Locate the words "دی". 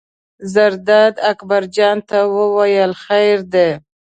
3.53-3.69